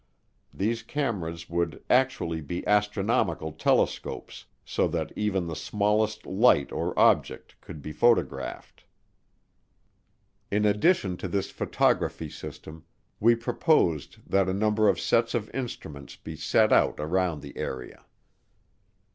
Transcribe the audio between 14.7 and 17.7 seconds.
of sets of instruments be set out around the